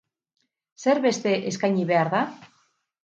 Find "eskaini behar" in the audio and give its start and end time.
1.53-2.11